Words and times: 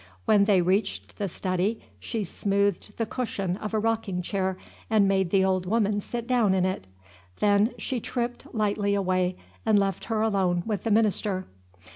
When 0.25 0.45
they 0.45 0.63
reached 0.63 1.19
the 1.19 1.27
study, 1.27 1.79
she 1.99 2.23
smoothed 2.23 2.97
the 2.97 3.05
cushion 3.05 3.55
of 3.57 3.71
a 3.71 3.77
rocking 3.79 4.23
chair, 4.23 4.57
and 4.89 5.07
made 5.07 5.29
the 5.29 5.45
old 5.45 5.67
woman 5.67 6.01
sit 6.01 6.25
down 6.25 6.55
in 6.55 6.65
it. 6.65 6.87
Then 7.39 7.75
she 7.77 7.99
tripped 7.99 8.51
lightly 8.51 8.95
away, 8.95 9.37
and 9.63 9.77
left 9.77 10.05
her 10.05 10.21
alone 10.23 10.63
with 10.65 10.85
the 10.85 10.89
minister. 10.89 11.45